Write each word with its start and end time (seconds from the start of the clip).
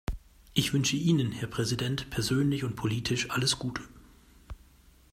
Ich 0.55 0.73
wünsche 0.73 0.95
Ihnen, 0.95 1.31
Herr 1.31 1.47
Präsident, 1.47 2.09
persönlich 2.09 2.63
und 2.63 2.75
politisch 2.75 3.29
alles 3.29 3.59
Gute. 3.59 3.83